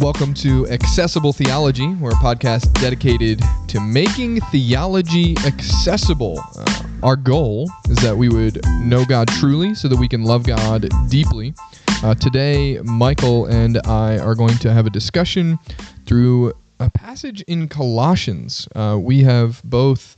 [0.00, 1.86] Welcome to Accessible Theology.
[1.96, 6.42] We're a podcast dedicated to making theology accessible.
[6.56, 10.44] Uh, our goal is that we would know God truly so that we can love
[10.44, 11.52] God deeply.
[12.02, 15.58] Uh, today, Michael and I are going to have a discussion
[16.06, 18.66] through a passage in Colossians.
[18.74, 20.16] Uh, we have both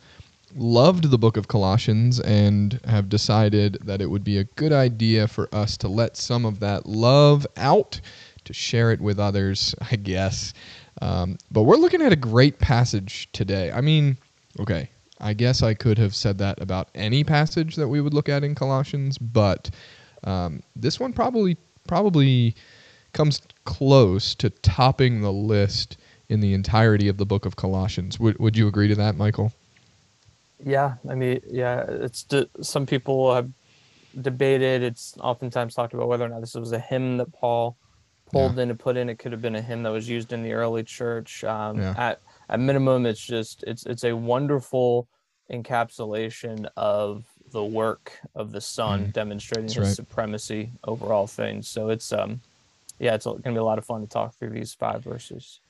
[0.55, 5.27] loved the book of Colossians and have decided that it would be a good idea
[5.27, 8.01] for us to let some of that love out
[8.45, 10.55] to share it with others, I guess.
[11.01, 13.73] Um, but we're looking at a great passage today.
[13.73, 14.17] I mean,
[14.61, 18.29] okay, I guess I could have said that about any passage that we would look
[18.29, 19.71] at in Colossians, but
[20.25, 21.57] um, this one probably
[21.87, 22.55] probably
[23.13, 25.97] comes close to topping the list
[26.29, 28.19] in the entirety of the book of Colossians.
[28.21, 29.53] Would Would you agree to that, Michael?
[30.65, 32.27] Yeah, I mean, yeah, it's
[32.61, 33.51] some people have
[34.21, 34.83] debated.
[34.83, 37.77] It's oftentimes talked about whether or not this was a hymn that Paul
[38.33, 38.63] pulled yeah.
[38.63, 39.09] in to put in.
[39.09, 41.45] It could have been a hymn that was used in the early church.
[41.45, 41.95] Um, yeah.
[41.97, 45.09] At at minimum, it's just it's it's a wonderful
[45.51, 49.13] encapsulation of the work of the Son, mm.
[49.13, 49.97] demonstrating That's his right.
[49.97, 51.69] supremacy over all things.
[51.69, 52.41] So it's um,
[52.99, 55.61] yeah, it's going to be a lot of fun to talk through these five verses.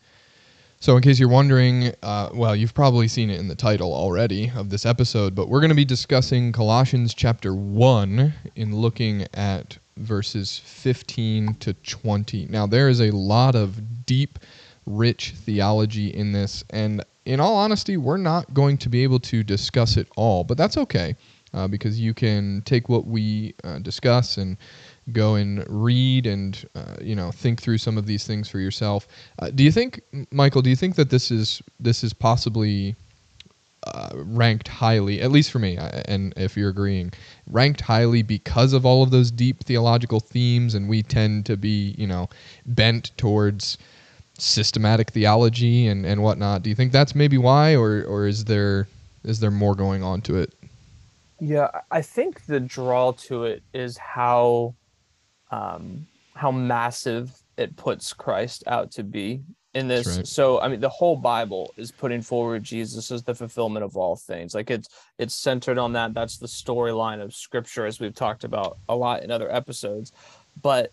[0.80, 4.50] So, in case you're wondering, uh, well, you've probably seen it in the title already
[4.56, 9.78] of this episode, but we're going to be discussing Colossians chapter 1 in looking at
[9.96, 12.46] verses 15 to 20.
[12.46, 14.38] Now, there is a lot of deep,
[14.86, 19.42] rich theology in this, and in all honesty, we're not going to be able to
[19.42, 21.14] discuss it all, but that's okay
[21.54, 24.56] uh, because you can take what we uh, discuss and
[25.12, 29.06] go and read and uh, you know think through some of these things for yourself.
[29.38, 30.62] Uh, do you think, Michael?
[30.62, 32.94] Do you think that this is this is possibly
[33.86, 37.12] uh, ranked highly, at least for me, and if you're agreeing,
[37.48, 41.94] ranked highly because of all of those deep theological themes, and we tend to be,
[41.98, 42.28] you know,
[42.66, 43.78] bent towards
[44.38, 46.62] systematic theology and, and whatnot.
[46.62, 48.86] Do you think that's maybe why, or or is there
[49.24, 50.52] is there more going on to it?
[51.40, 54.74] Yeah, I think the draw to it is how
[55.50, 59.42] um, how massive it puts Christ out to be
[59.74, 60.26] in this right.
[60.26, 64.16] so i mean the whole bible is putting forward jesus as the fulfillment of all
[64.16, 64.88] things like it's
[65.18, 69.22] it's centered on that that's the storyline of scripture as we've talked about a lot
[69.22, 70.12] in other episodes
[70.60, 70.92] but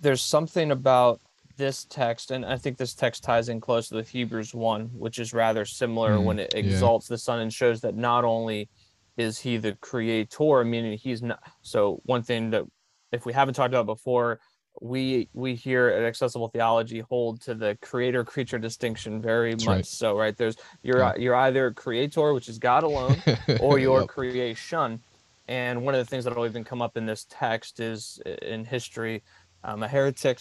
[0.00, 1.20] there's something about
[1.56, 5.32] this text and i think this text ties in close with hebrews 1 which is
[5.32, 7.14] rather similar mm, when it exalts yeah.
[7.14, 8.68] the son and shows that not only
[9.16, 12.64] is he the creator meaning he's not so one thing that
[13.10, 14.38] if we haven't talked about before
[14.80, 19.76] we we here at accessible theology hold to the creator creature distinction very That's much
[19.76, 19.86] right.
[19.86, 21.16] so right there's you're yeah.
[21.16, 23.16] you're either creator which is god alone
[23.60, 24.08] or your yep.
[24.08, 25.00] creation
[25.48, 28.64] and one of the things that will even come up in this text is in
[28.64, 29.22] history
[29.64, 30.38] um, a heretic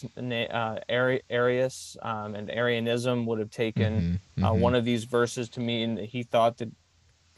[0.51, 4.61] uh, Arius um, and Arianism would have taken mm-hmm, uh, mm-hmm.
[4.61, 6.69] one of these verses to mean that he thought that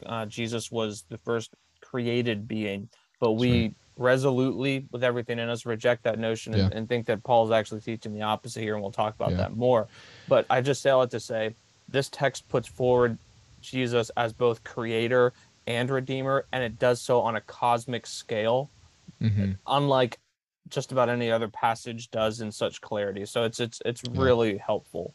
[0.04, 2.88] uh, Jesus was the first created being,
[3.20, 6.64] but we right resolutely with everything in us reject that notion yeah.
[6.64, 9.36] and, and, think that Paul's actually teaching the opposite here, and we'll talk about yeah.
[9.36, 9.86] that more.
[10.26, 11.54] But I just say all that to say
[11.86, 13.18] this text puts forward
[13.60, 15.34] Jesus as both creator
[15.66, 18.70] and redeemer, and it does so on a cosmic scale,
[19.20, 19.52] mm-hmm.
[19.66, 20.18] unlike
[20.70, 23.26] just about any other passage does in such clarity.
[23.26, 24.22] So it's it's it's yeah.
[24.22, 25.14] really helpful.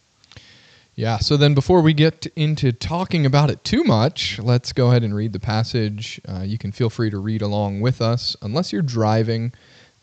[0.96, 5.04] Yeah, so then before we get into talking about it too much, let's go ahead
[5.04, 6.22] and read the passage.
[6.28, 8.38] Uh, you can feel free to read along with us.
[8.42, 9.52] Unless you're driving,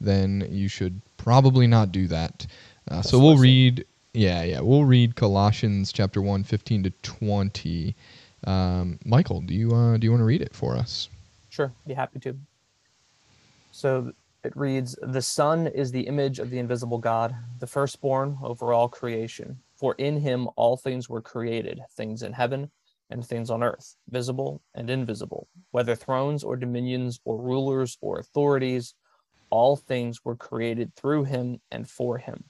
[0.00, 2.46] then you should probably not do that.
[2.90, 7.96] Uh, so we'll read, yeah, yeah, we'll read Colossians chapter 1, 15 to 20.
[8.44, 11.08] Um, Michael, do you, uh, do you want to read it for us?
[11.48, 12.36] Sure, be happy to.
[13.70, 14.12] So
[14.44, 18.88] it reads The Son is the image of the invisible God, the firstborn over all
[18.88, 19.58] creation.
[19.82, 22.70] For in him all things were created, things in heaven
[23.10, 28.94] and things on earth, visible and invisible, whether thrones or dominions or rulers or authorities,
[29.50, 32.44] all things were created through him and for him.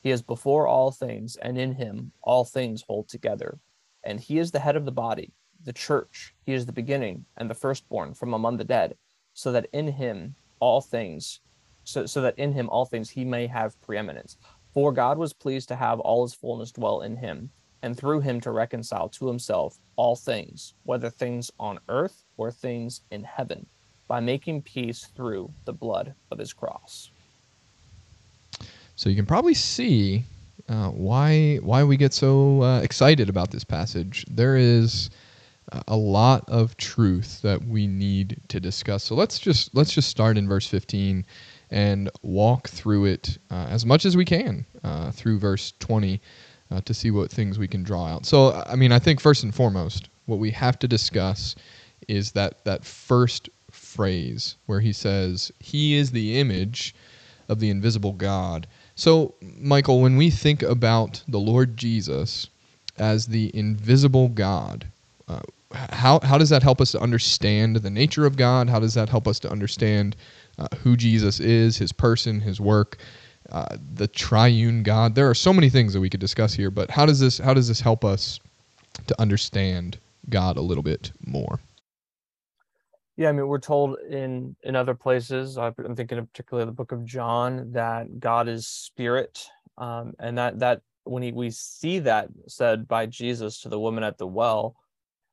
[0.00, 3.58] He is before all things, and in him all things hold together.
[4.02, 6.34] And he is the head of the body, the church.
[6.46, 8.96] He is the beginning and the firstborn from among the dead,
[9.34, 11.40] so that in him all things
[11.88, 14.36] so, so that in him all things he may have preeminence.
[14.78, 17.50] For God was pleased to have all his fullness dwell in him,
[17.82, 23.00] and through him to reconcile to himself all things, whether things on earth or things
[23.10, 23.66] in heaven,
[24.06, 27.10] by making peace through the blood of his cross.
[28.94, 30.22] So you can probably see
[30.68, 34.24] uh, why why we get so uh, excited about this passage.
[34.30, 35.10] There is
[35.88, 39.02] a lot of truth that we need to discuss.
[39.02, 41.26] So let's just let's just start in verse 15
[41.70, 46.20] and walk through it uh, as much as we can uh, through verse 20.
[46.70, 48.26] uh, to see what things we can draw out.
[48.26, 51.56] So, I mean, I think first and foremost, what we have to discuss
[52.08, 56.94] is that that first phrase where he says, "He is the image
[57.48, 58.66] of the invisible God."
[58.96, 62.48] So, Michael, when we think about the Lord Jesus
[62.98, 64.86] as the invisible God,
[65.28, 65.40] uh,
[65.72, 68.68] how how does that help us to understand the nature of God?
[68.68, 70.16] How does that help us to understand
[70.58, 72.98] uh, who Jesus is, His person, His work?
[73.50, 75.14] Uh, the triune God.
[75.14, 77.54] There are so many things that we could discuss here, but how does this how
[77.54, 78.40] does this help us
[79.06, 81.58] to understand God a little bit more?
[83.16, 85.58] Yeah, I mean, we're told in in other places.
[85.58, 89.44] I'm thinking of particularly the book of John that God is spirit,
[89.76, 94.04] um, and that that when he, we see that said by Jesus to the woman
[94.04, 94.76] at the well,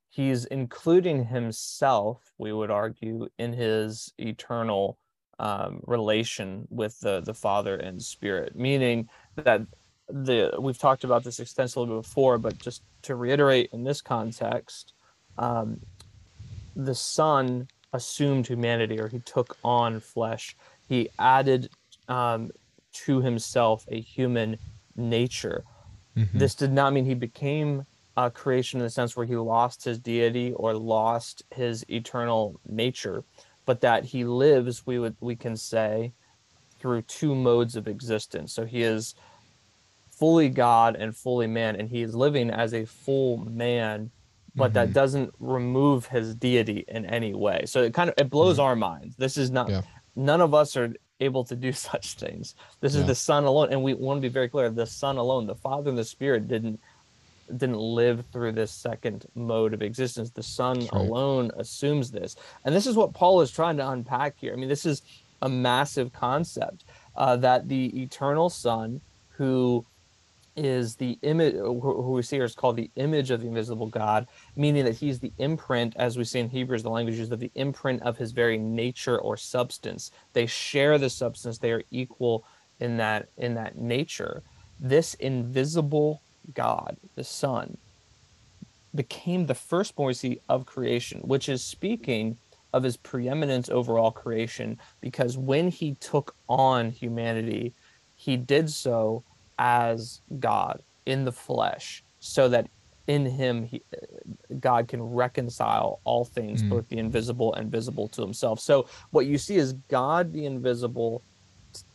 [0.10, 2.33] he's including himself.
[2.38, 4.98] We would argue in his eternal
[5.40, 9.62] um, relation with the the Father and Spirit, meaning that
[10.10, 14.94] the we've talked about this extensively before, but just to reiterate in this context,
[15.38, 15.80] um,
[16.76, 20.56] the Son assumed humanity, or he took on flesh.
[20.88, 21.70] He added
[22.08, 22.52] um,
[22.94, 24.58] to himself a human
[24.96, 25.64] nature.
[26.16, 26.38] Mm-hmm.
[26.38, 27.86] This did not mean he became
[28.18, 33.24] a creation in the sense where he lost his deity or lost his eternal nature
[33.66, 36.14] but that he lives, we would we can say,
[36.80, 38.54] through two modes of existence.
[38.54, 39.16] So he is
[40.10, 44.12] fully God and fully man, and he is living as a full man,
[44.56, 44.74] but mm-hmm.
[44.74, 47.64] that doesn't remove his deity in any way.
[47.66, 48.66] So it kind of it blows mm-hmm.
[48.66, 49.16] our minds.
[49.16, 49.82] This is not yeah.
[50.16, 52.56] none of us are able to do such things.
[52.82, 53.02] This yeah.
[53.02, 55.56] is the Son alone, and we want to be very clear: the Son alone, the
[55.56, 56.80] Father and the Spirit didn't
[57.47, 60.31] didn't live through this second mode of existence.
[60.31, 60.89] The Son right.
[60.94, 62.36] alone assumes this.
[62.63, 64.53] And this is what Paul is trying to unpack here.
[64.53, 65.01] I mean, this is
[65.42, 69.86] a massive concept uh, that the eternal Son, who
[70.56, 74.27] is the image, who we see here is called the image of the invisible God,
[74.56, 78.01] meaning that he's the imprint, as we see in Hebrews, the languages of the imprint
[78.03, 80.12] of his very nature or substance.
[80.33, 82.45] They share the substance; they are equal
[82.80, 84.44] in that in that nature.
[84.80, 86.21] This invisible
[86.53, 87.77] God, the Son,
[88.94, 92.38] became the first firstborn of creation, which is speaking
[92.74, 97.74] of his preeminence over all creation, because when he took on humanity,
[98.15, 99.24] he did so
[99.59, 102.68] as God in the flesh, so that
[103.07, 103.81] in him he,
[104.59, 106.69] God can reconcile all things, mm.
[106.69, 108.59] both the invisible and visible to himself.
[108.59, 111.21] So what you see is God the invisible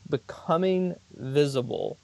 [0.08, 1.99] becoming visible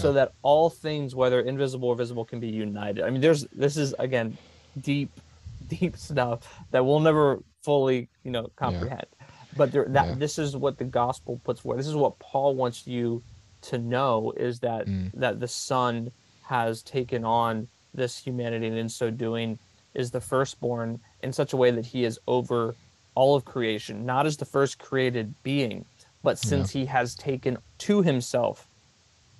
[0.00, 3.04] so that all things, whether invisible or visible, can be united.
[3.04, 4.36] I mean, there's this is again
[4.80, 5.10] deep,
[5.68, 6.40] deep stuff
[6.70, 9.06] that we'll never fully, you know, comprehend.
[9.20, 9.26] Yeah.
[9.56, 10.14] But there, that yeah.
[10.14, 11.78] this is what the gospel puts forward.
[11.78, 13.22] This is what Paul wants you
[13.62, 15.10] to know is that mm.
[15.14, 16.10] that the Son
[16.42, 19.58] has taken on this humanity, and in so doing,
[19.94, 22.74] is the firstborn in such a way that he is over
[23.14, 25.84] all of creation, not as the first created being,
[26.22, 26.80] but since yeah.
[26.80, 28.66] he has taken to himself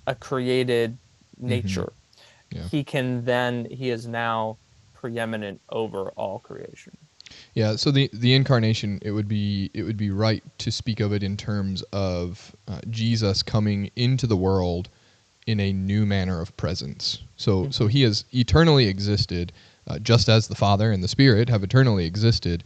[0.07, 1.47] a created mm-hmm.
[1.49, 2.57] nature, mm-hmm.
[2.57, 2.67] yeah.
[2.69, 4.57] he can then he is now
[4.93, 6.95] preeminent over all creation.
[7.53, 11.13] Yeah, so the the incarnation it would be it would be right to speak of
[11.13, 14.89] it in terms of uh, Jesus coming into the world
[15.47, 17.21] in a new manner of presence.
[17.37, 17.71] So mm-hmm.
[17.71, 19.51] so he has eternally existed,
[19.87, 22.63] uh, just as the Father and the Spirit have eternally existed.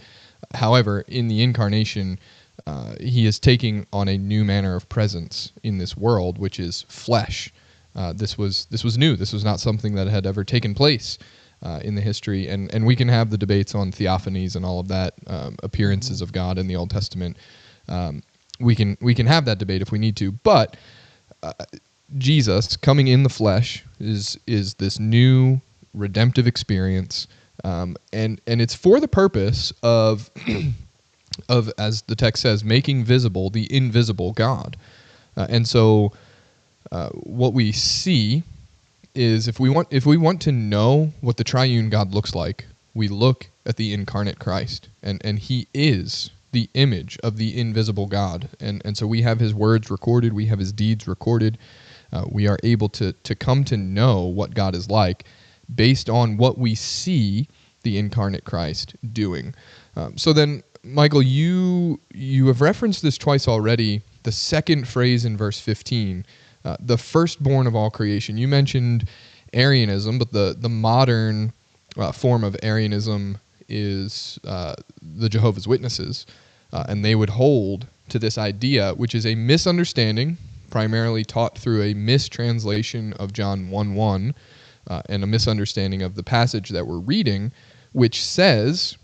[0.53, 2.19] However, in the incarnation,
[2.65, 6.85] uh, he is taking on a new manner of presence in this world, which is
[6.89, 7.53] flesh.
[7.95, 9.15] Uh, this was this was new.
[9.15, 11.17] This was not something that had ever taken place
[11.63, 14.79] uh, in the history, and and we can have the debates on theophanies and all
[14.79, 17.37] of that um, appearances of God in the Old Testament.
[17.87, 18.21] Um,
[18.59, 20.77] we can we can have that debate if we need to, but
[21.43, 21.53] uh,
[22.17, 25.61] Jesus coming in the flesh is is this new
[25.93, 27.27] redemptive experience,
[27.63, 30.29] um, and and it's for the purpose of
[31.49, 34.77] of, as the text says, making visible the invisible God.
[35.35, 36.11] Uh, and so,
[36.91, 38.43] uh, what we see
[39.13, 42.65] is if we want if we want to know what the triune God looks like,
[42.93, 48.07] we look at the incarnate Christ, and and He is the image of the invisible
[48.07, 51.57] God, and and so we have His words recorded, we have His deeds recorded.
[52.13, 55.25] Uh, we are able to to come to know what God is like
[55.75, 57.47] based on what we see
[57.83, 59.53] the incarnate Christ doing.
[59.95, 64.01] Um, so then Michael, you you have referenced this twice already.
[64.23, 66.25] The second phrase in verse 15,
[66.65, 68.37] uh, the firstborn of all creation.
[68.37, 69.07] You mentioned
[69.53, 71.51] Arianism, but the the modern
[71.97, 76.25] uh, form of Arianism is uh, the Jehovah's Witnesses,
[76.71, 80.37] uh, and they would hold to this idea, which is a misunderstanding,
[80.69, 84.35] primarily taught through a mistranslation of John 1 1,
[84.87, 87.51] uh, and a misunderstanding of the passage that we're reading,
[87.91, 88.95] which says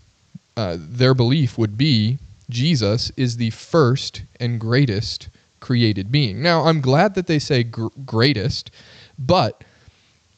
[0.57, 2.17] uh, their belief would be
[2.49, 5.29] Jesus is the first and greatest
[5.59, 6.41] created being.
[6.41, 8.71] Now, I'm glad that they say gr- greatest,
[9.17, 9.63] but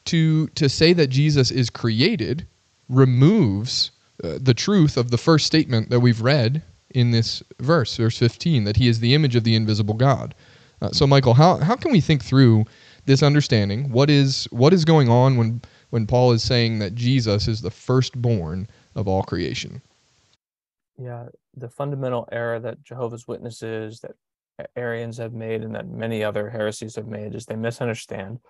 [0.06, 2.46] to to say that Jesus is created
[2.88, 3.90] removes
[4.22, 8.64] uh, the truth of the first statement that we've read in this verse, verse 15,
[8.64, 10.34] that he is the image of the invisible God.
[10.80, 12.64] Uh, so, Michael, how how can we think through
[13.06, 13.90] this understanding?
[13.90, 17.70] What is what is going on when when Paul is saying that Jesus is the
[17.70, 19.82] firstborn of all creation?
[20.98, 26.48] Yeah, the fundamental error that Jehovah's Witnesses, that Arians have made, and that many other
[26.48, 28.40] heresies have made is they misunderstand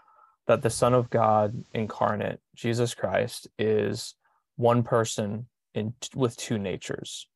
[0.46, 4.14] that the Son of God incarnate, Jesus Christ, is
[4.56, 7.26] one person in with two natures.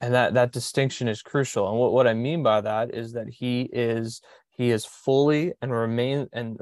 [0.00, 1.68] And that that distinction is crucial.
[1.68, 4.20] And what, what I mean by that is that he is
[4.50, 6.58] he is fully and remain and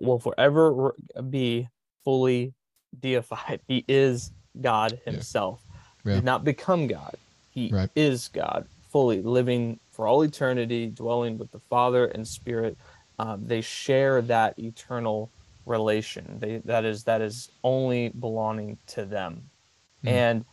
[0.00, 0.94] will forever
[1.28, 1.68] be
[2.04, 2.54] fully
[2.98, 3.60] deified.
[3.66, 5.62] He is God himself.
[5.66, 5.72] Yeah.
[6.04, 6.14] Yeah.
[6.16, 7.16] Did not become God.
[7.52, 7.90] He right.
[7.94, 12.76] is God, fully living for all eternity, dwelling with the Father and Spirit.
[13.18, 15.30] Um, they share that eternal
[15.66, 16.38] relation.
[16.40, 19.42] They, that is that is only belonging to them.
[20.04, 20.10] Mm.
[20.10, 20.44] And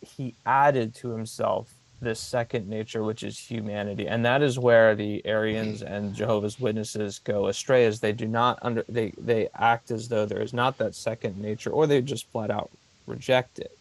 [0.00, 5.24] he added to himself this second nature, which is humanity, and that is where the
[5.24, 7.84] Arians and Jehovah's Witnesses go astray.
[7.84, 11.40] Is they do not under they they act as though there is not that second
[11.40, 12.70] nature, or they just flat out
[13.06, 13.78] reject it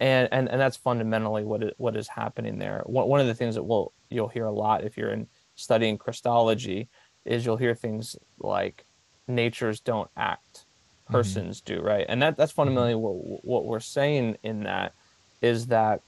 [0.00, 2.82] and and and that's fundamentally what it, what is happening there.
[2.86, 5.98] One one of the things that will you'll hear a lot if you're in studying
[5.98, 6.88] Christology
[7.24, 8.84] is you'll hear things like
[9.26, 10.64] natures don't act,
[11.04, 11.14] mm-hmm.
[11.14, 11.80] persons mm-hmm.
[11.80, 12.06] do, right?
[12.08, 13.02] And that that's fundamentally mm-hmm.
[13.02, 14.94] what what we're saying in that
[15.42, 16.00] is that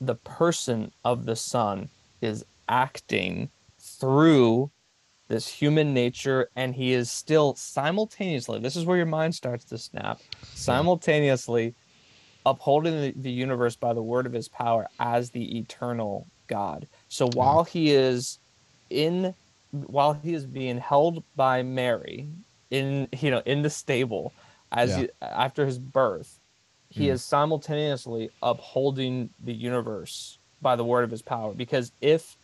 [0.00, 1.88] the person of the Son
[2.20, 4.70] is acting through
[5.28, 9.76] this human nature and he is still simultaneously this is where your mind starts to
[9.76, 10.20] snap
[10.54, 11.74] simultaneously
[12.46, 16.86] upholding the, the universe by the word of his power as the eternal God.
[17.08, 18.38] So while he is
[18.88, 19.34] in
[19.72, 22.28] while he is being held by Mary
[22.70, 24.32] in you know in the stable
[24.72, 24.98] as yeah.
[24.98, 26.38] he, after his birth,
[26.88, 27.12] he mm.
[27.12, 31.52] is simultaneously upholding the universe by the word of his power.
[31.52, 32.36] Because if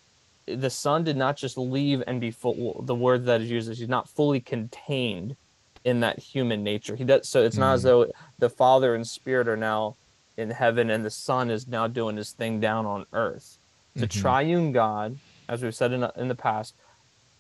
[0.47, 3.79] the son did not just leave and be full, the word that is used is
[3.79, 5.37] he's not fully contained
[5.85, 6.97] in that human nature.
[6.97, 7.43] He does so.
[7.43, 7.85] It's not as mm.
[7.85, 9.97] though the Father and Spirit are now
[10.37, 13.59] in heaven and the Son is now doing his thing down on earth.
[13.95, 14.21] The mm-hmm.
[14.21, 16.75] triune God, as we've said in, in the past,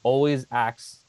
[0.03, 1.05] always acts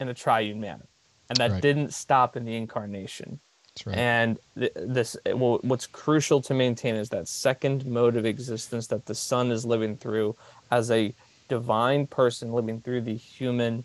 [0.00, 0.86] in a triune manner,
[1.28, 1.62] and that right.
[1.62, 3.40] didn't stop in the incarnation.
[3.86, 3.96] Right.
[3.96, 9.06] And th- this, well, what's crucial to maintain is that second mode of existence that
[9.06, 10.36] the Son is living through
[10.70, 11.14] as a
[11.48, 13.84] divine person living through the human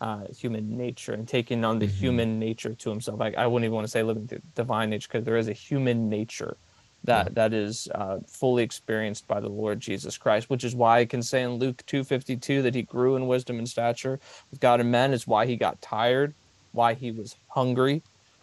[0.00, 1.96] uh, human nature and taking on the mm-hmm.
[1.96, 3.20] human nature to himself.
[3.20, 5.52] I, I wouldn't even want to say living the divine nature because there is a
[5.52, 6.56] human nature
[7.04, 7.32] that yeah.
[7.34, 11.22] that is uh, fully experienced by the Lord Jesus Christ, which is why I can
[11.22, 14.18] say in Luke two fifty two that he grew in wisdom and stature
[14.50, 15.12] with God and men.
[15.12, 16.34] Is why he got tired,
[16.72, 18.02] why he was hungry,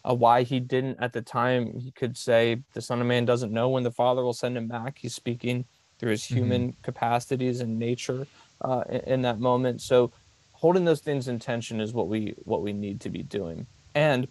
[0.10, 1.80] uh, why he didn't at the time.
[1.80, 4.68] He could say the Son of Man doesn't know when the Father will send him
[4.68, 4.98] back.
[4.98, 5.66] He's speaking
[6.00, 6.36] through his mm-hmm.
[6.36, 8.26] human capacities and nature
[8.62, 9.82] uh, in, in that moment.
[9.82, 10.12] So
[10.66, 13.68] holding those things in tension is what we what we need to be doing.
[13.94, 14.28] And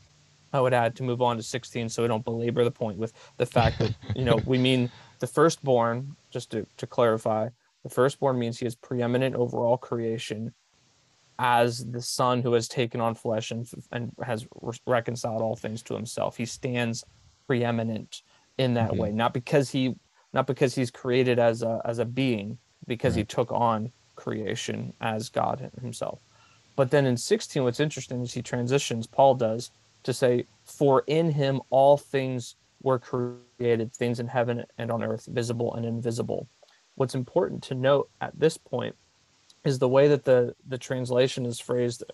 [0.53, 3.13] I would add to move on to 16 so we don't belabor the point with
[3.37, 7.51] the fact that, you know, we mean the firstborn, just to, to clarify,
[7.85, 10.53] the firstborn means he is preeminent over all creation
[11.39, 15.85] as the son who has taken on flesh and, and has re- reconciled all things
[15.85, 16.37] to himself.
[16.37, 17.05] He stands
[17.47, 18.23] preeminent
[18.59, 19.03] in that mm-hmm.
[19.03, 19.95] way, not because he
[20.33, 23.21] not because he's created as a as a being, because right.
[23.21, 26.21] he took on creation as God himself.
[26.77, 29.71] But then in 16, what's interesting is he transitions, Paul does,
[30.03, 35.27] to say, For in him all things were created, things in heaven and on earth,
[35.27, 36.49] visible and invisible.
[36.97, 38.95] What's important to note at this point
[39.65, 42.05] is the way that the, the translation is phrased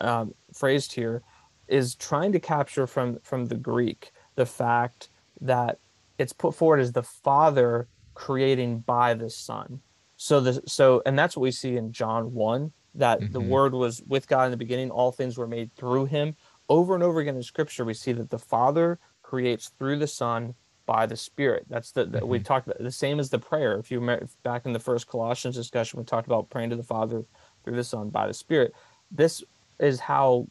[0.00, 1.22] um, phrased here
[1.66, 5.08] is trying to capture from from the Greek the fact
[5.40, 5.78] that
[6.18, 9.80] it's put forward as the Father creating by the Son.
[10.16, 13.32] So the so and that's what we see in John one that mm-hmm.
[13.32, 14.90] the Word was with God in the beginning.
[14.90, 16.36] All things were made through Him
[16.68, 20.54] over and over again in scripture we see that the father creates through the son
[20.86, 22.28] by the spirit that's the, the mm-hmm.
[22.28, 25.06] we talked about the same as the prayer if you remember back in the first
[25.06, 27.24] colossians discussion we talked about praying to the father
[27.64, 28.72] through the son by the spirit
[29.10, 29.42] this
[29.78, 30.46] is how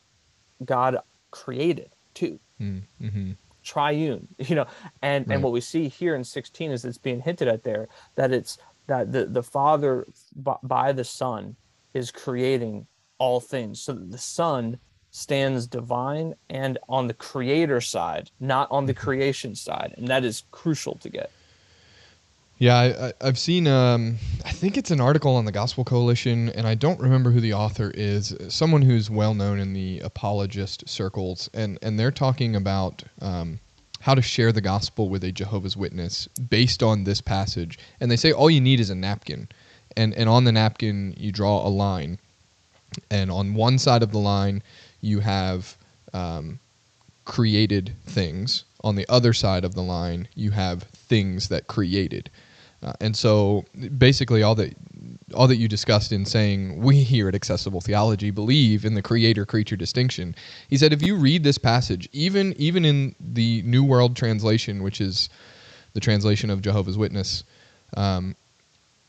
[0.65, 0.97] god
[1.31, 3.31] created too mm-hmm.
[3.63, 4.65] triune you know
[5.01, 5.35] and right.
[5.35, 8.57] and what we see here in 16 is it's being hinted at there that it's
[8.87, 10.07] that the, the father
[10.63, 11.55] by the son
[11.97, 12.87] is creating
[13.17, 14.79] all things so that the son
[15.11, 19.03] stands divine and on the creator side, not on the mm-hmm.
[19.03, 19.93] creation side.
[19.97, 21.31] And that is crucial to get.
[22.59, 23.67] Yeah, I, have seen.
[23.67, 27.39] Um, I think it's an article on the Gospel Coalition, and I don't remember who
[27.39, 28.35] the author is.
[28.47, 33.59] Someone who's well known in the apologist circles, and and they're talking about um,
[33.99, 37.77] how to share the gospel with a Jehovah's Witness based on this passage.
[37.99, 39.47] And they say all you need is a napkin,
[39.97, 42.19] and and on the napkin you draw a line,
[43.11, 44.63] and on one side of the line
[45.01, 45.75] you have
[46.13, 46.59] um,
[47.25, 48.63] created things.
[48.83, 52.29] On the other side of the line you have things that created.
[52.83, 53.65] Uh, and so
[53.97, 54.73] basically all that
[55.33, 59.45] all that you discussed in saying we here at accessible theology believe in the creator
[59.45, 60.33] creature distinction
[60.69, 65.01] he said if you read this passage even even in the new world translation which
[65.01, 65.27] is
[65.93, 67.43] the translation of jehovah's witness
[67.97, 68.35] um,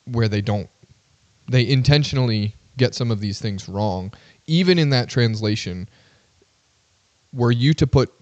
[0.07, 0.69] where they don't
[1.49, 4.13] they intentionally get some of these things wrong
[4.47, 5.89] even in that translation
[7.33, 8.13] were you to put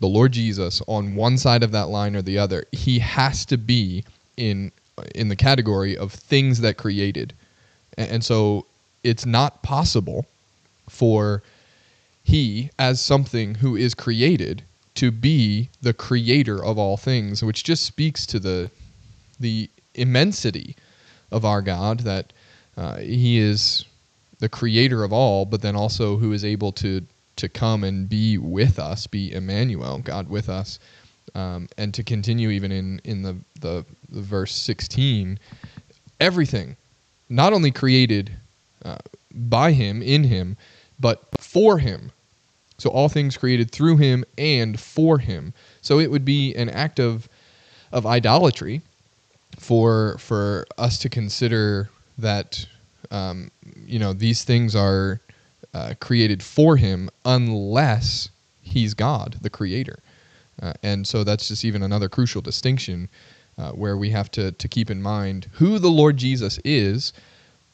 [0.00, 3.56] the lord jesus on one side of that line or the other he has to
[3.56, 4.04] be
[4.36, 4.70] in
[5.14, 7.32] in the category of things that created.
[7.96, 8.66] And so
[9.02, 10.26] it's not possible
[10.88, 11.42] for
[12.24, 14.62] he, as something who is created,
[14.94, 18.70] to be the creator of all things, which just speaks to the
[19.40, 20.76] the immensity
[21.32, 22.32] of our God that
[22.76, 23.84] uh, he is
[24.38, 27.02] the creator of all, but then also who is able to
[27.36, 30.78] to come and be with us, be Emmanuel, God with us,
[31.34, 35.38] um, and to continue even in in the, the, the verse 16
[36.20, 36.76] everything
[37.28, 38.30] not only created
[38.84, 38.98] uh,
[39.32, 40.56] by him in him
[41.00, 42.12] but for him.
[42.78, 45.52] So all things created through him and for him.
[45.82, 47.28] So it would be an act of
[47.92, 48.80] of idolatry
[49.58, 52.66] for for us to consider that
[53.10, 53.50] um,
[53.86, 55.20] you know these things are
[55.74, 58.28] uh, created for him unless
[58.60, 60.02] he's God the creator
[60.60, 63.08] uh, and so that's just even another crucial distinction
[63.58, 67.12] uh, where we have to, to keep in mind who the Lord Jesus is,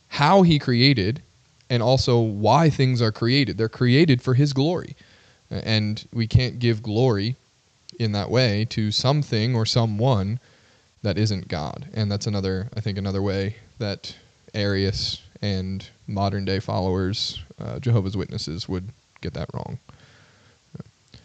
[0.09, 1.23] how he created,
[1.71, 3.59] and also why things are created.
[3.59, 4.97] They're created for his glory.
[5.51, 7.37] And we can't give glory
[7.99, 10.41] in that way to something or someone
[11.03, 11.89] that isn't God.
[11.95, 14.15] And that's another, I think, another way that
[14.55, 18.89] Arius and modern day followers, uh, Jehovah's Witnesses, would
[19.21, 19.79] get that wrong.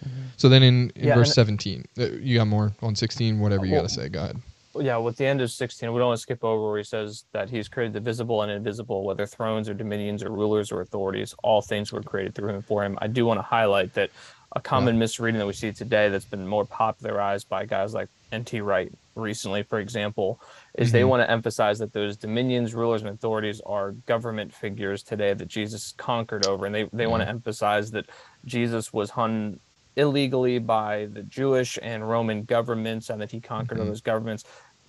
[0.06, 0.22] Mm-hmm.
[0.38, 3.74] So then in, in yeah, verse 17, uh, you got more on 16, whatever you
[3.74, 4.10] well, got to say.
[4.10, 4.42] Go ahead.
[4.76, 7.26] Yeah, with the end of 16, we don't want to skip over where he says
[7.32, 11.36] that he's created the visible and invisible, whether thrones or dominions or rulers or authorities,
[11.44, 12.98] all things were created through him and for him.
[13.00, 14.10] I do want to highlight that
[14.56, 15.00] a common yeah.
[15.00, 18.62] misreading that we see today that's been more popularized by guys like N.T.
[18.62, 20.42] Wright recently, for example,
[20.76, 20.98] is mm-hmm.
[20.98, 25.48] they want to emphasize that those dominions, rulers, and authorities are government figures today that
[25.48, 26.66] Jesus conquered over.
[26.66, 27.10] And they, they yeah.
[27.10, 28.08] want to emphasize that
[28.46, 29.60] Jesus was hung
[29.96, 33.88] illegally by the Jewish and Roman governments and that he conquered mm-hmm.
[33.88, 34.44] those governments.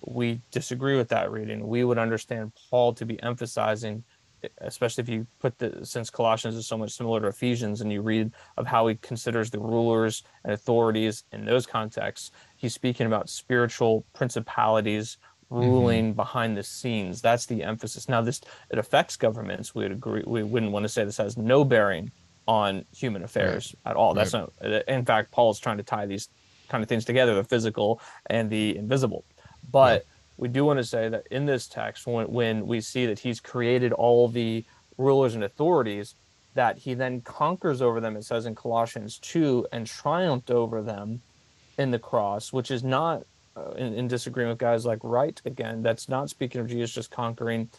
[0.05, 1.67] We disagree with that reading.
[1.67, 4.03] We would understand Paul to be emphasizing,
[4.59, 8.01] especially if you put the since Colossians is so much similar to Ephesians and you
[8.01, 13.29] read of how he considers the rulers and authorities in those contexts, he's speaking about
[13.29, 15.17] spiritual principalities
[15.49, 16.15] ruling mm-hmm.
[16.15, 17.21] behind the scenes.
[17.21, 18.09] That's the emphasis.
[18.09, 19.75] Now this it affects governments.
[19.75, 22.11] We'd agree we wouldn't want to say this has no bearing
[22.47, 23.91] on human affairs right.
[23.91, 24.13] at all.
[24.13, 24.47] That's right.
[24.61, 24.87] not.
[24.87, 26.29] In fact, Paul is trying to tie these
[26.69, 29.25] kind of things together: the physical and the invisible.
[29.71, 30.14] But yeah.
[30.37, 33.39] We do want to say that in this text, when when we see that he's
[33.39, 34.65] created all the
[34.97, 36.15] rulers and authorities,
[36.53, 38.15] that he then conquers over them.
[38.15, 41.21] It says in Colossians two, and triumphed over them
[41.77, 43.23] in the cross, which is not
[43.57, 45.81] uh, in, in disagreement with guys like Wright again.
[45.81, 47.69] That's not speaking of Jesus just conquering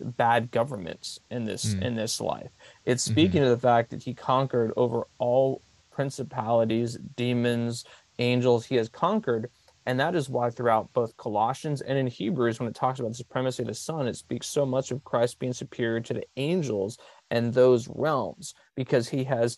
[0.00, 1.82] bad governments in this mm.
[1.82, 2.50] in this life.
[2.86, 3.12] It's mm-hmm.
[3.12, 3.52] speaking mm-hmm.
[3.52, 7.84] of the fact that he conquered over all principalities, demons,
[8.18, 8.64] angels.
[8.64, 9.50] He has conquered,
[9.86, 13.14] and that is why throughout both Colossians and in Hebrews, when it talks about the
[13.14, 16.98] supremacy of the Son, it speaks so much of Christ being superior to the angels
[17.30, 19.56] and those realms because he has.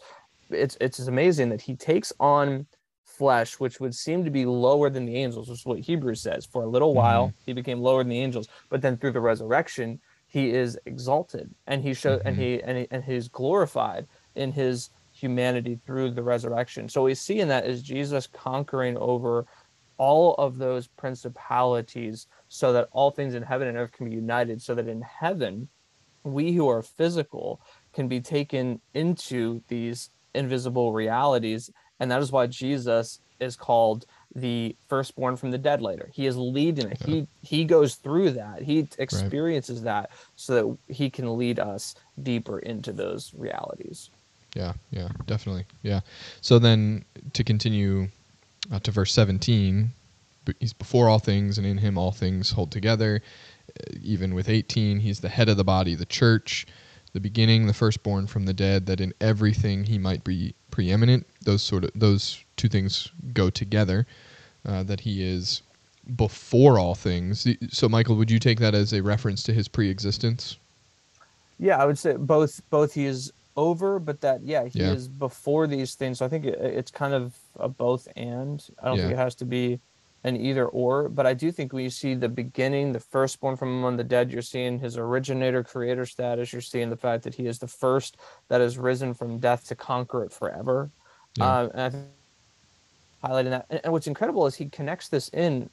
[0.50, 2.66] It's it's amazing that he takes on
[3.04, 6.46] flesh, which would seem to be lower than the angels, which is what Hebrews says.
[6.46, 7.36] For a little while, mm-hmm.
[7.46, 11.82] he became lower than the angels, but then through the resurrection, he is exalted and
[11.82, 12.28] he show mm-hmm.
[12.28, 16.88] and he and he, and he's glorified in his humanity through the resurrection.
[16.88, 19.46] So we see in that is Jesus conquering over
[20.02, 24.60] all of those principalities so that all things in heaven and earth can be united
[24.60, 25.68] so that in heaven
[26.24, 27.60] we who are physical
[27.92, 34.74] can be taken into these invisible realities and that is why Jesus is called the
[34.88, 36.10] firstborn from the dead later.
[36.12, 37.00] He is leading it.
[37.00, 38.62] He he goes through that.
[38.62, 39.84] He experiences right.
[39.84, 44.10] that so that he can lead us deeper into those realities.
[44.56, 45.64] Yeah, yeah, definitely.
[45.82, 46.00] Yeah.
[46.40, 48.08] So then to continue
[48.70, 49.90] uh, to verse 17,
[50.60, 53.22] he's before all things, and in him all things hold together.
[53.68, 56.66] Uh, even with 18, he's the head of the body, the church,
[57.12, 61.26] the beginning, the firstborn from the dead, that in everything he might be preeminent.
[61.42, 64.06] Those sort of those two things go together.
[64.64, 65.62] Uh, that he is
[66.14, 67.48] before all things.
[67.70, 70.56] So, Michael, would you take that as a reference to his pre-existence?
[71.58, 72.60] Yeah, I would say both.
[72.70, 74.92] Both he is over, but that yeah, he yeah.
[74.92, 76.18] is before these things.
[76.18, 78.64] So I think it, it's kind of a both and.
[78.82, 79.02] I don't yeah.
[79.04, 79.80] think it has to be
[80.24, 83.70] an either or, but I do think when you see the beginning, the firstborn from
[83.70, 86.52] among the dead, you're seeing his originator, creator status.
[86.52, 88.16] You're seeing the fact that he is the first
[88.48, 90.90] that has risen from death to conquer it forever.
[91.36, 91.58] Yeah.
[91.58, 92.06] Um, and I think
[93.22, 93.66] highlighting that.
[93.70, 95.70] And, and what's incredible is he connects this in,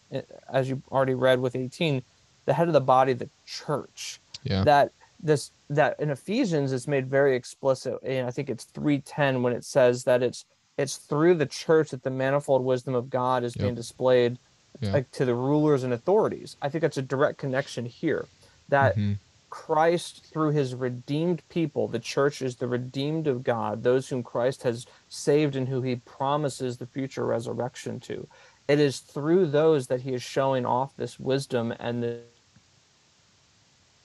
[0.51, 2.01] as you already read with 18,
[2.45, 4.19] the head of the body, the church.
[4.43, 4.63] Yeah.
[4.63, 9.53] That this that in Ephesians it's made very explicit, and I think it's 310 when
[9.53, 10.45] it says that it's
[10.77, 13.63] it's through the church that the manifold wisdom of God is yep.
[13.63, 14.38] being displayed
[14.79, 14.93] yeah.
[14.93, 16.55] like to the rulers and authorities.
[16.62, 18.27] I think that's a direct connection here.
[18.69, 19.13] That mm-hmm.
[19.49, 24.63] Christ, through his redeemed people, the church is the redeemed of God, those whom Christ
[24.63, 28.27] has saved and who he promises the future resurrection to.
[28.67, 32.19] It is through those that he is showing off this wisdom and the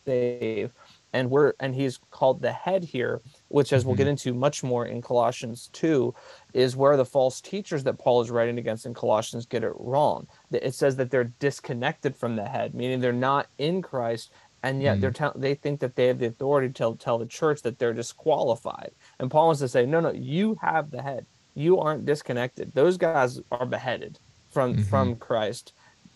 [0.07, 0.73] save
[1.15, 4.11] and we're and he's called the head here which as we'll get mm-hmm.
[4.11, 6.15] into much more in colossians 2
[6.53, 10.27] is where the false teachers that paul is writing against in colossians get it wrong
[10.53, 14.31] it says that they're disconnected from the head meaning they're not in christ
[14.63, 15.01] and yet mm.
[15.01, 17.95] they're te- they think that they have the authority to tell the church that they're
[17.95, 21.25] disqualified and paul wants to say no no you have the head
[21.55, 24.19] you aren't disconnected those guys are beheaded
[24.51, 24.83] from mm-hmm.
[24.83, 25.73] from christ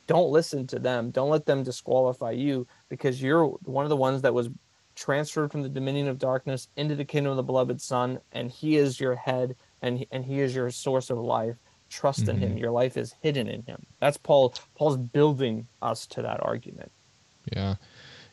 [0.08, 4.22] don't listen to them don't let them disqualify you because you're one of the ones
[4.22, 4.48] that was
[4.98, 8.76] transferred from the dominion of darkness into the kingdom of the beloved Son, and He
[8.76, 11.56] is your head, and he, and He is your source of life.
[11.88, 12.30] Trust mm-hmm.
[12.30, 12.48] in Him.
[12.50, 12.58] Mm-hmm.
[12.58, 13.86] Your life is hidden in Him.
[14.00, 14.54] That's Paul.
[14.74, 16.90] Paul's building us to that argument.
[17.54, 17.76] Yeah,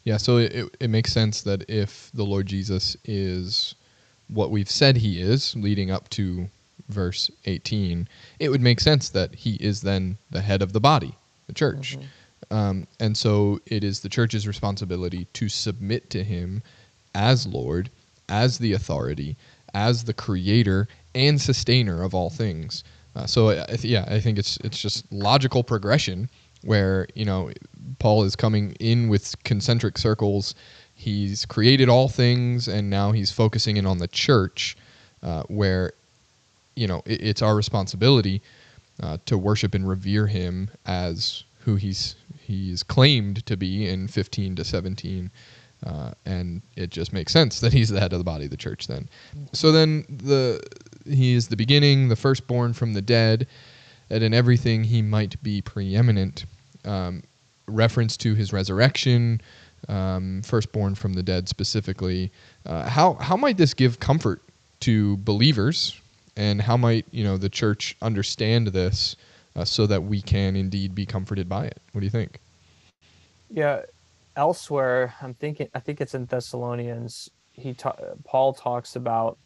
[0.03, 0.17] yeah.
[0.17, 3.75] So it it makes sense that if the Lord Jesus is
[4.27, 6.49] what we've said He is, leading up to
[6.89, 11.15] verse 18, it would make sense that He is then the head of the body,
[11.45, 11.97] the church.
[11.97, 12.07] Mm-hmm.
[12.51, 16.61] Um, and so it is the church's responsibility to submit to him
[17.13, 17.89] as Lord,
[18.29, 19.37] as the authority,
[19.73, 22.83] as the creator and sustainer of all things.
[23.15, 26.29] Uh, so I th- yeah, I think it's it's just logical progression
[26.63, 27.51] where you know
[27.99, 30.55] Paul is coming in with concentric circles.
[30.93, 34.75] He's created all things, and now he's focusing in on the church,
[35.23, 35.93] uh, where
[36.75, 38.41] you know it, it's our responsibility
[39.01, 44.55] uh, to worship and revere him as who he's he's claimed to be in 15
[44.55, 45.31] to 17.
[45.85, 48.57] Uh, and it just makes sense that he's the head of the body of the
[48.57, 49.09] church then.
[49.53, 50.61] So then the
[51.05, 53.47] he is the beginning, the firstborn from the dead,
[54.09, 56.45] that in everything he might be preeminent.
[56.85, 57.23] Um,
[57.67, 59.41] reference to his resurrection,
[59.89, 62.31] um, firstborn from the dead specifically.
[62.65, 64.41] Uh, how how might this give comfort
[64.81, 65.99] to believers,
[66.37, 69.15] and how might you know the church understand this
[69.55, 71.81] uh, so that we can indeed be comforted by it?
[71.91, 72.39] What do you think?
[73.49, 73.81] Yeah,
[74.35, 75.69] elsewhere, I'm thinking.
[75.73, 77.29] I think it's in Thessalonians.
[77.53, 79.37] He ta- Paul talks about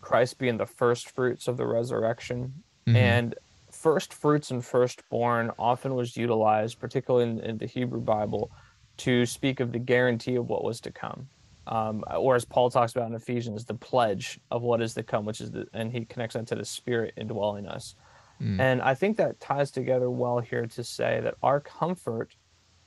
[0.00, 2.52] Christ being the first fruits of the resurrection,
[2.86, 2.96] mm-hmm.
[2.96, 3.34] and
[3.70, 8.50] first fruits and firstborn often was utilized, particularly in, in, the Hebrew Bible,
[8.98, 11.28] to speak of the guarantee of what was to come.
[11.66, 15.24] Um, or as Paul talks about in Ephesians, the pledge of what is to come,
[15.24, 17.94] which is the, and he connects that to the Spirit indwelling us.
[18.40, 18.60] Mm.
[18.60, 22.34] And I think that ties together well here to say that our comfort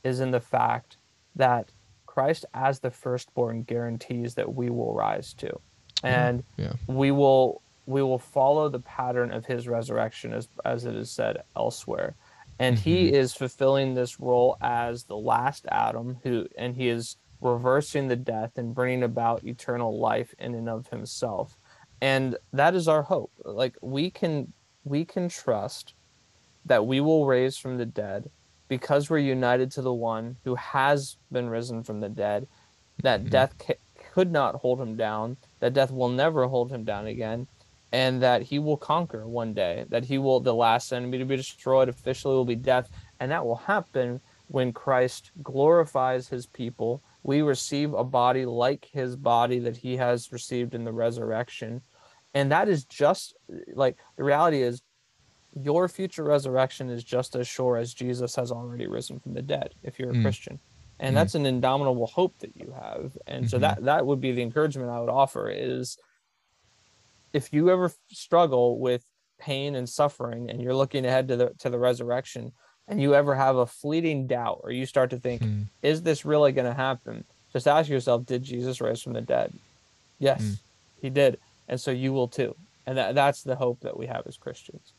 [0.03, 0.97] is in the fact
[1.35, 1.71] that
[2.05, 5.59] Christ as the firstborn guarantees that we will rise to.
[6.03, 6.73] And yeah.
[6.87, 11.43] we will we will follow the pattern of his resurrection as as it is said
[11.55, 12.15] elsewhere.
[12.59, 12.83] And mm-hmm.
[12.83, 18.15] he is fulfilling this role as the last Adam who and he is reversing the
[18.15, 21.57] death and bringing about eternal life in and of himself.
[22.01, 23.31] And that is our hope.
[23.43, 25.93] Like we can we can trust
[26.65, 28.29] that we will raise from the dead
[28.67, 32.47] because we're united to the one who has been risen from the dead,
[33.01, 33.29] that mm-hmm.
[33.29, 33.75] death ca-
[34.13, 37.47] could not hold him down, that death will never hold him down again,
[37.91, 41.35] and that he will conquer one day, that he will, the last enemy to be
[41.35, 42.89] destroyed officially will be death.
[43.19, 47.01] And that will happen when Christ glorifies his people.
[47.21, 51.81] We receive a body like his body that he has received in the resurrection.
[52.33, 53.35] And that is just
[53.73, 54.81] like the reality is
[55.61, 59.75] your future resurrection is just as sure as Jesus has already risen from the dead
[59.83, 60.23] if you're a mm.
[60.23, 60.59] Christian.
[60.99, 61.19] And mm.
[61.19, 63.17] that's an indomitable hope that you have.
[63.27, 63.49] And mm-hmm.
[63.49, 65.97] so that that would be the encouragement I would offer is
[67.33, 69.03] if you ever struggle with
[69.39, 72.51] pain and suffering and you're looking ahead to the to the resurrection
[72.87, 75.65] and you ever have a fleeting doubt or you start to think mm.
[75.81, 79.51] is this really going to happen just ask yourself did jesus rise from the dead
[80.19, 80.59] yes mm.
[81.01, 82.55] he did and so you will too.
[82.85, 84.93] And that, that's the hope that we have as christians.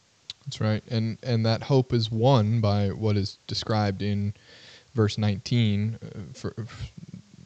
[0.47, 0.83] That's right.
[0.91, 4.35] And and that hope is won by what is described in
[4.95, 6.55] verse 19 uh, for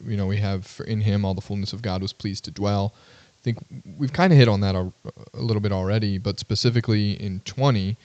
[0.05, 2.51] you know we have for in him all the fullness of god was pleased to
[2.51, 2.93] dwell.
[2.95, 3.57] I think
[3.97, 4.91] we've kind of hit on that a,
[5.33, 7.97] a little bit already but specifically in 20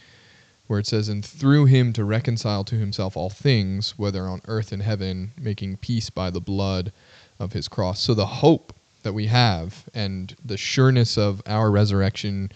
[0.67, 4.73] where it says, And through him to reconcile to himself all things, whether on earth
[4.73, 6.93] and heaven, making peace by the blood
[7.39, 8.01] of his cross.
[8.01, 8.73] So the hope
[9.05, 12.51] that we have and the sureness of our resurrection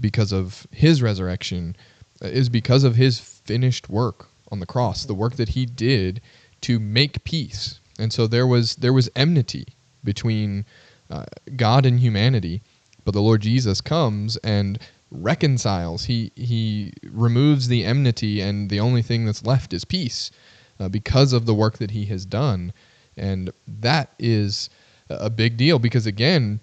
[0.00, 1.76] because of his resurrection
[2.22, 6.20] uh, is because of his finished work on the cross, the work that he did
[6.62, 7.80] to make peace.
[7.98, 9.66] And so there was there was enmity
[10.02, 10.64] between
[11.10, 12.62] uh, God and humanity,
[13.04, 14.78] but the Lord Jesus comes and
[15.10, 16.04] reconciles.
[16.04, 20.30] He he removes the enmity, and the only thing that's left is peace,
[20.78, 22.72] uh, because of the work that he has done,
[23.16, 24.70] and that is
[25.10, 25.78] a big deal.
[25.78, 26.60] Because again,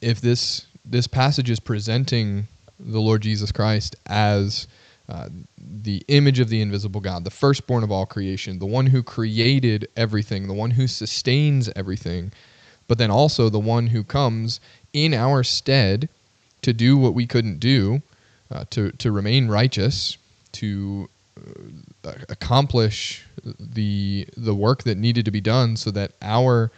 [0.00, 2.46] if this this passage is presenting
[2.78, 4.68] the Lord Jesus Christ as
[5.08, 9.02] uh, the image of the invisible God, the firstborn of all creation, the one who
[9.02, 12.32] created everything, the one who sustains everything,
[12.88, 14.60] but then also the one who comes
[14.92, 16.08] in our stead
[16.62, 18.02] to do what we couldn't do,
[18.50, 20.18] uh, to to remain righteous,
[20.52, 21.08] to
[22.04, 23.24] uh, accomplish
[23.58, 26.70] the the work that needed to be done, so that our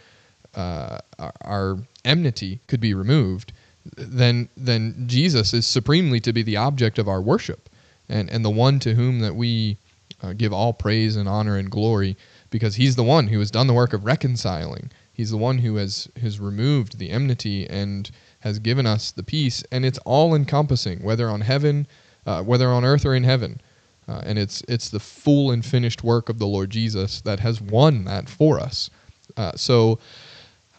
[0.55, 0.99] uh,
[1.41, 3.53] our enmity could be removed.
[3.95, 7.69] Then then Jesus is supremely to be the object of our worship,
[8.07, 9.77] and and the one to whom that we
[10.21, 12.17] uh, give all praise and honor and glory,
[12.49, 14.91] because He's the one who has done the work of reconciling.
[15.13, 18.09] He's the one who has has removed the enmity and
[18.41, 21.87] has given us the peace, and it's all encompassing, whether on heaven,
[22.25, 23.61] uh, whether on earth or in heaven.
[24.07, 27.61] Uh, and it's it's the full and finished work of the Lord Jesus that has
[27.61, 28.89] won that for us.
[29.37, 29.99] Uh, so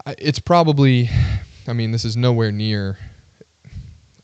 [0.06, 1.08] it's probably,
[1.66, 2.98] I mean, this is nowhere near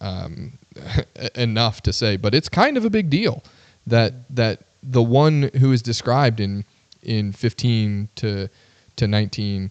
[0.01, 0.59] um,
[1.35, 3.43] enough to say, but it's kind of a big deal
[3.87, 6.65] that that the one who is described in
[7.03, 8.49] in 15 to
[8.97, 9.71] to 19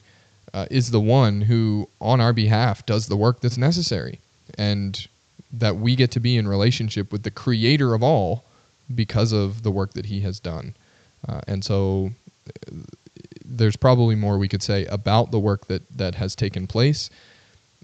[0.54, 4.20] uh, is the one who, on our behalf, does the work that's necessary,
[4.58, 5.08] and
[5.52, 8.46] that we get to be in relationship with the Creator of all
[8.94, 10.76] because of the work that He has done.
[11.28, 12.12] Uh, and so,
[13.58, 17.10] there's probably more we could say about the work that that has taken place,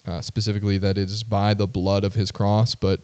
[0.05, 2.75] uh, specifically that it is by the blood of His cross.
[2.75, 3.01] But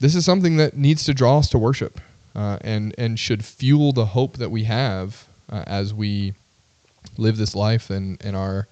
[0.00, 2.00] this is something that needs to draw us to worship,
[2.34, 6.34] uh, and and should fuel the hope that we have uh, as we
[7.16, 8.68] live this life and and are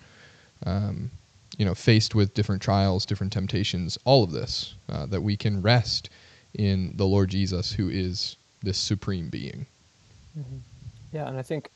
[0.64, 1.10] um,
[1.56, 5.62] you know, faced with different trials, different temptations, all of this, uh, that we can
[5.62, 6.10] rest
[6.54, 9.66] in the Lord Jesus, who is this supreme being.
[10.38, 10.58] Mm-hmm.
[11.12, 11.70] Yeah, and I think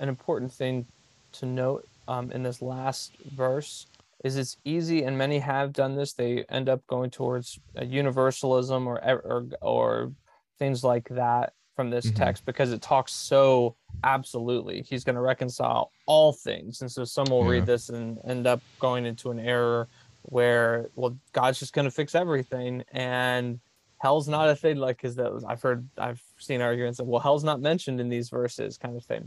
[0.00, 0.86] an important thing
[1.32, 3.86] to note um, in this last verse
[4.24, 6.12] is it's easy, and many have done this.
[6.12, 10.12] They end up going towards universalism or or or
[10.58, 12.16] things like that from this mm-hmm.
[12.16, 17.24] text because it talks so absolutely he's going to reconcile all things and so some
[17.30, 17.52] will yeah.
[17.52, 19.88] read this and end up going into an error
[20.24, 23.58] where well god's just going to fix everything and
[23.96, 27.20] hell's not a thing like because that was i've heard i've seen arguments of well
[27.20, 29.22] hell's not mentioned in these verses kind of thing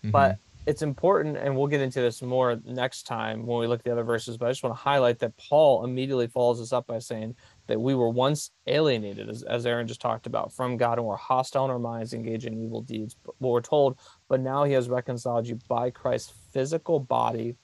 [0.00, 0.10] mm-hmm.
[0.10, 3.84] but it's important and we'll get into this more next time when we look at
[3.84, 6.86] the other verses but i just want to highlight that paul immediately follows this up
[6.86, 7.34] by saying
[7.70, 11.16] that we were once alienated, as, as Aaron just talked about, from God and were
[11.16, 13.14] hostile in our minds, engaging in evil deeds.
[13.24, 13.96] But we're told,
[14.28, 17.54] but now he has reconciled you by Christ's physical body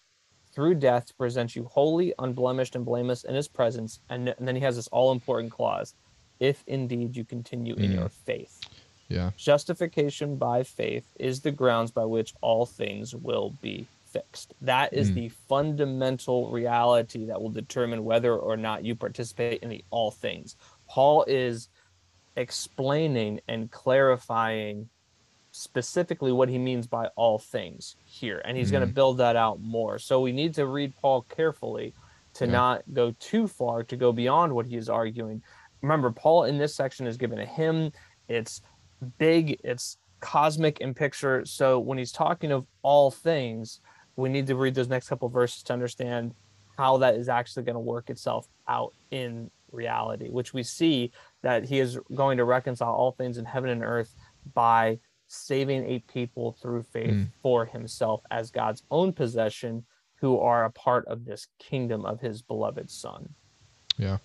[0.55, 3.99] through death to present you holy, unblemished, and blameless in his presence.
[4.09, 5.95] And, and then he has this all important clause
[6.39, 7.83] if indeed you continue mm.
[7.83, 8.61] in your faith.
[9.09, 9.31] Yeah.
[9.37, 14.55] Justification by faith is the grounds by which all things will be fixed.
[14.63, 15.15] That is mm.
[15.15, 20.57] the fundamental reality that will determine whether or not you participate in the all things.
[20.89, 21.69] Paul is
[22.37, 24.89] explaining and clarifying
[25.53, 28.73] specifically what he means by all things here, and he's mm.
[28.73, 29.99] going to build that out more.
[29.99, 31.95] So we need to read Paul carefully
[32.35, 32.53] to yeah.
[32.53, 35.43] not go too far, to go beyond what he is arguing.
[35.83, 37.93] Remember, Paul in this section is given a hymn.
[38.29, 38.61] It's
[39.19, 41.45] big, it's cosmic in picture.
[41.45, 43.81] So when he's talking of all things,
[44.17, 46.35] we need to read those next couple verses to understand
[46.77, 51.11] how that is actually going to work itself out in reality, which we see
[51.43, 54.15] that he is going to reconcile all things in heaven and earth
[54.55, 57.29] by saving a people through faith mm.
[57.43, 59.85] for himself as God's own possession,
[60.17, 63.29] who are a part of this kingdom of his beloved Son.
[63.99, 64.19] Yeah.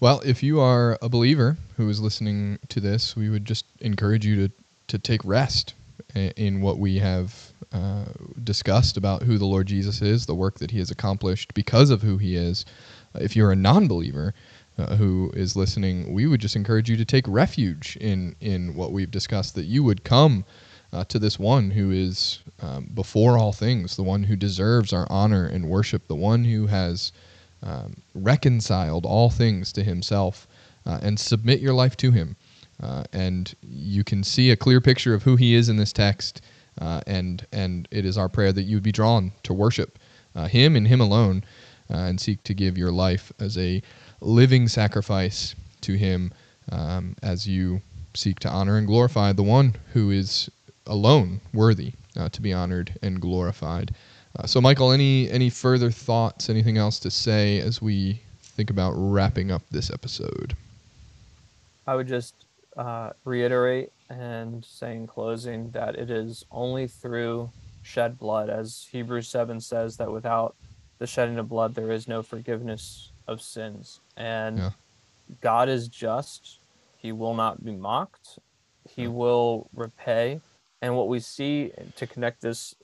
[0.00, 4.24] Well, if you are a believer who is listening to this, we would just encourage
[4.24, 4.54] you to,
[4.88, 5.74] to take rest
[6.14, 8.06] in what we have uh,
[8.42, 12.00] discussed about who the Lord Jesus is, the work that he has accomplished because of
[12.00, 12.64] who he is.
[13.14, 14.32] If you're a non believer,
[14.78, 18.92] uh, who is listening, we would just encourage you to take refuge in in what
[18.92, 19.54] we've discussed.
[19.54, 20.46] That you would come
[20.94, 25.06] uh, to this one who is um, before all things, the one who deserves our
[25.10, 27.12] honor and worship, the one who has
[27.62, 30.46] um, reconciled all things to himself,
[30.86, 32.36] uh, and submit your life to him.
[32.82, 36.42] Uh, and you can see a clear picture of who he is in this text.
[36.80, 39.98] Uh, and and it is our prayer that you would be drawn to worship
[40.34, 41.44] uh, him and him alone,
[41.88, 43.82] and seek to give your life as a
[44.20, 46.32] living sacrifice to him
[46.72, 47.82] um, as you
[48.14, 50.50] seek to honor and glorify the one who is
[50.86, 53.94] alone worthy uh, to be honored and glorified.
[54.38, 56.48] Uh, so, Michael, any any further thoughts?
[56.48, 60.56] Anything else to say as we think about wrapping up this episode?
[61.86, 62.34] I would just
[62.76, 67.50] uh, reiterate and say in closing that it is only through
[67.82, 70.54] shed blood, as Hebrews seven says, that without
[70.98, 74.00] the shedding of blood there is no forgiveness of sins.
[74.16, 74.70] And yeah.
[75.40, 76.60] God is just;
[76.98, 78.38] He will not be mocked.
[78.88, 80.40] He will repay
[80.82, 82.74] and what we see to connect this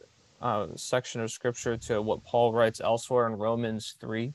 [0.41, 4.33] uh, section of scripture to what Paul writes elsewhere in Romans 3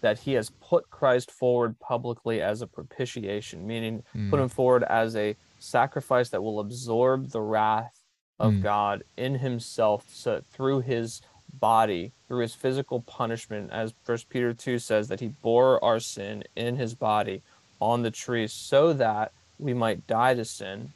[0.00, 4.28] that he has put Christ forward publicly as a propitiation, meaning mm.
[4.28, 8.00] put him forward as a sacrifice that will absorb the wrath
[8.38, 8.62] of mm.
[8.62, 11.22] God in himself so through his
[11.58, 16.44] body, through his physical punishment, as First Peter 2 says, that he bore our sin
[16.54, 17.42] in his body
[17.80, 20.92] on the tree so that we might die to sin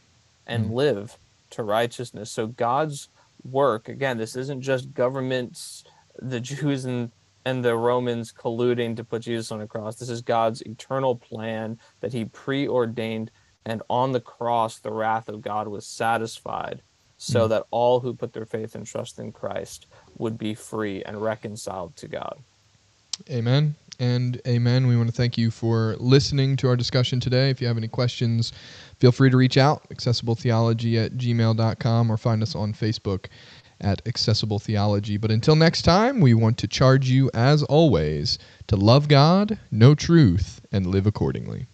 [0.47, 0.75] and mm.
[0.75, 1.17] live
[1.51, 2.31] to righteousness.
[2.31, 3.09] So God's
[3.51, 5.85] work, again, this isn't just governments,
[6.19, 7.11] the Jews and
[7.45, 9.97] and the Romans colluding to put Jesus on a cross.
[9.97, 13.31] This is God's eternal plan that he preordained
[13.65, 16.83] and on the cross the wrath of God was satisfied
[17.17, 17.49] so mm.
[17.51, 19.87] that all who put their faith and trust in Christ
[20.19, 22.39] would be free and reconciled to God.
[23.31, 24.87] Amen and amen.
[24.87, 27.51] We want to thank you for listening to our discussion today.
[27.51, 28.53] If you have any questions,
[28.99, 33.27] feel free to reach out, accessibletheology at gmail.com, or find us on Facebook
[33.81, 35.17] at Accessible Theology.
[35.17, 39.95] But until next time, we want to charge you, as always, to love God, know
[39.95, 41.67] truth, and live accordingly.